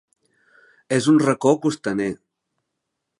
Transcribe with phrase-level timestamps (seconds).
[0.97, 2.11] És un racó costaner.